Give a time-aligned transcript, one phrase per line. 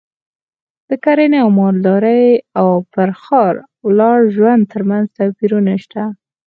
[0.89, 2.25] د کرنې او مالدارۍ
[2.59, 3.53] او پر ښکار
[3.87, 6.03] ولاړ ژوند ترمنځ توپیرونه شته